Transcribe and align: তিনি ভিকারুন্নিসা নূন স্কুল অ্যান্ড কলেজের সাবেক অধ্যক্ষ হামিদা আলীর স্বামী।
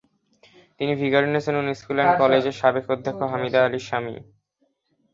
তিনি 0.79 0.93
ভিকারুন্নিসা 1.01 1.51
নূন 1.53 1.67
স্কুল 1.79 1.97
অ্যান্ড 1.99 2.15
কলেজের 2.21 2.55
সাবেক 2.61 2.85
অধ্যক্ষ 2.93 3.21
হামিদা 3.31 3.59
আলীর 3.65 3.85
স্বামী। 3.87 4.15